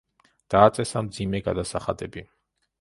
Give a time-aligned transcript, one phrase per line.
[0.53, 2.29] დააწესა მძიმე გადასახადები.